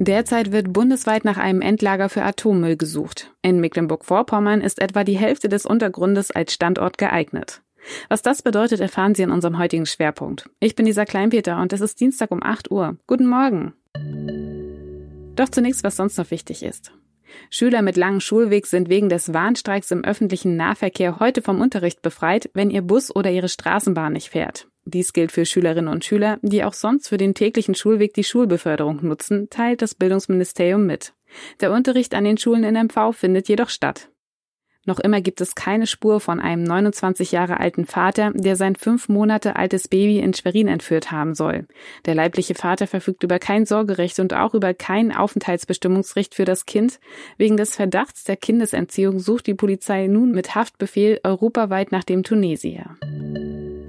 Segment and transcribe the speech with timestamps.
[0.00, 3.32] Derzeit wird bundesweit nach einem Endlager für Atommüll gesucht.
[3.42, 7.62] In Mecklenburg-Vorpommern ist etwa die Hälfte des Untergrundes als Standort geeignet.
[8.08, 10.48] Was das bedeutet, erfahren Sie in unserem heutigen Schwerpunkt.
[10.60, 12.96] Ich bin Lisa Kleinpeter und es ist Dienstag um 8 Uhr.
[13.08, 13.72] Guten Morgen.
[15.34, 16.92] Doch zunächst, was sonst noch wichtig ist.
[17.50, 22.50] Schüler mit langem Schulweg sind wegen des Warnstreiks im öffentlichen Nahverkehr heute vom Unterricht befreit,
[22.54, 24.68] wenn ihr Bus oder ihre Straßenbahn nicht fährt.
[24.88, 29.04] Dies gilt für Schülerinnen und Schüler, die auch sonst für den täglichen Schulweg die Schulbeförderung
[29.06, 31.12] nutzen, teilt das Bildungsministerium mit.
[31.60, 34.08] Der Unterricht an den Schulen in MV findet jedoch statt.
[34.86, 39.10] Noch immer gibt es keine Spur von einem 29 Jahre alten Vater, der sein fünf
[39.10, 41.66] Monate altes Baby in Schwerin entführt haben soll.
[42.06, 47.00] Der leibliche Vater verfügt über kein Sorgerecht und auch über kein Aufenthaltsbestimmungsrecht für das Kind.
[47.36, 52.96] Wegen des Verdachts der Kindesentziehung sucht die Polizei nun mit Haftbefehl europaweit nach dem Tunesier.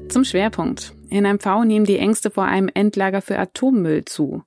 [0.10, 0.96] Zum Schwerpunkt.
[1.12, 4.44] In MV nehmen die Ängste vor einem Endlager für Atommüll zu.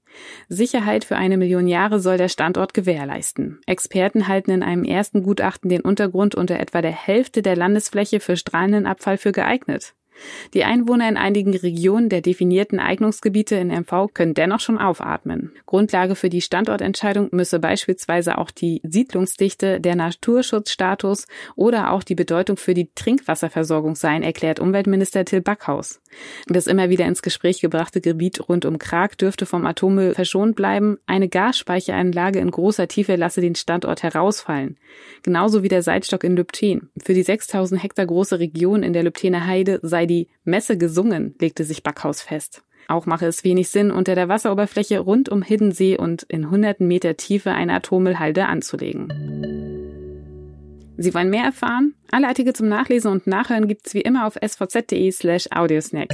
[0.48, 3.60] Sicherheit für eine Million Jahre soll der Standort gewährleisten.
[3.66, 8.36] Experten halten in einem ersten Gutachten den Untergrund unter etwa der Hälfte der Landesfläche für
[8.36, 9.94] strahlenden Abfall für geeignet.
[10.54, 15.52] Die Einwohner in einigen Regionen der definierten Eignungsgebiete in MV können dennoch schon aufatmen.
[15.66, 22.56] Grundlage für die Standortentscheidung müsse beispielsweise auch die Siedlungsdichte, der Naturschutzstatus oder auch die Bedeutung
[22.56, 26.00] für die Trinkwasserversorgung sein, erklärt Umweltminister Till Backhaus.
[26.46, 30.98] Das immer wieder ins Gespräch gebrachte Gebiet rund um Krag dürfte vom Atommüll verschont bleiben.
[31.06, 34.76] Eine Gasspeicheranlage in großer Tiefe lasse den Standort herausfallen.
[35.22, 36.90] Genauso wie der Seitstock in Lübten.
[37.02, 41.64] Für die 6000 Hektar große Region in der Lübtener Heide sei die Messe gesungen, legte
[41.64, 42.62] sich Backhaus fest.
[42.88, 47.16] Auch mache es wenig Sinn, unter der Wasseroberfläche rund um Hiddensee und in hunderten Meter
[47.16, 49.08] Tiefe eine Atommüllhalde anzulegen.
[50.96, 51.94] Sie wollen mehr erfahren?
[52.10, 56.10] Alle Artikel zum Nachlesen und Nachhören gibt's wie immer auf svz.de slash audiosnack.